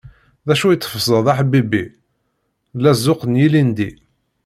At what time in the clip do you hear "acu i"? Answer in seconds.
0.53-0.77